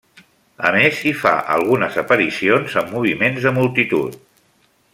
A 0.69 0.69
més, 0.75 1.01
hi 1.09 1.11
fa 1.23 1.33
algunes 1.57 1.99
aparicions 2.03 2.79
en 2.81 2.89
moviments 2.95 3.47
de 3.49 3.53
multitud. 3.59 4.19